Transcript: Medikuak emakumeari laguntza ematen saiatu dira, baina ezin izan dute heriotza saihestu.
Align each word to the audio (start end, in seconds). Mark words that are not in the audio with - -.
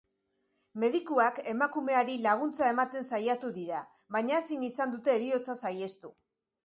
Medikuak 0.83 1.35
emakumeari 1.51 2.15
laguntza 2.23 2.71
ematen 2.75 3.07
saiatu 3.17 3.51
dira, 3.59 3.83
baina 4.17 4.41
ezin 4.41 4.65
izan 4.71 4.97
dute 4.97 5.15
heriotza 5.19 5.59
saihestu. 5.67 6.13